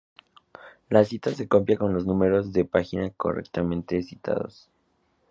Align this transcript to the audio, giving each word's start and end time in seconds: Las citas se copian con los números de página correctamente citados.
Las 0.89 1.09
citas 1.09 1.37
se 1.37 1.47
copian 1.47 1.77
con 1.77 1.93
los 1.93 2.07
números 2.07 2.51
de 2.53 2.65
página 2.65 3.11
correctamente 3.11 4.01
citados. 4.01 4.67